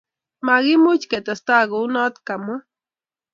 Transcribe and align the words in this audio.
makimuchi 0.45 1.07
ketestai 1.11 1.65
ko 1.69 1.77
u 1.85 1.87
not 1.93 2.15
kamwa 2.27 2.55